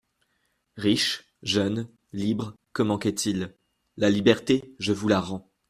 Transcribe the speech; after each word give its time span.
Riche, 0.77 1.25
jeune, 1.43 1.87
libre, 2.11 2.55
que 2.73 2.81
manquait-il? 2.81 3.53
La 3.97 4.09
liberté, 4.09 4.73
je 4.79 4.93
vous 4.93 5.07
la 5.07 5.21
rends. 5.21 5.51